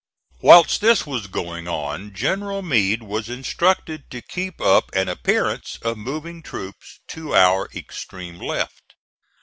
Whilst 0.41 0.81
this 0.81 1.05
was 1.05 1.27
going 1.27 1.67
on 1.67 2.15
General 2.15 2.63
Meade 2.63 3.03
was 3.03 3.29
instructed 3.29 4.09
to 4.09 4.23
keep 4.23 4.59
up 4.59 4.89
an 4.95 5.07
appearance 5.07 5.77
of 5.83 5.95
moving 5.99 6.41
troops 6.41 7.01
to 7.09 7.35
our 7.35 7.69
extreme 7.75 8.39
left. 8.39 8.95